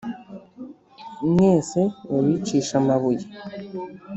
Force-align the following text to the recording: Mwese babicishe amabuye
Mwese 1.29 1.79
babicishe 2.11 2.73
amabuye 2.81 3.25